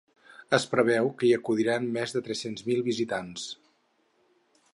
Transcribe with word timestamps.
Es 0.57 0.63
preveu 0.71 1.09
que 1.19 1.27
hi 1.27 1.31
acudiran 1.37 1.85
més 1.99 2.17
de 2.17 2.25
tres-cents 2.29 2.67
mil 2.71 2.83
visitants. 2.89 3.49